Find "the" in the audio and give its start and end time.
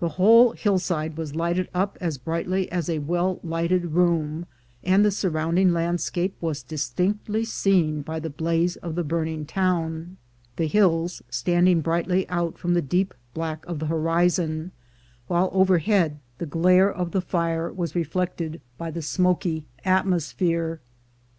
0.00-0.10, 5.02-5.10, 8.20-8.28, 8.96-9.02, 10.56-10.66, 12.74-12.82, 13.78-13.94, 16.36-16.44, 17.12-17.22, 18.90-19.00